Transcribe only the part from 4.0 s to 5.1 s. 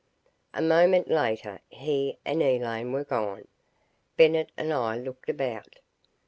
Bennett and I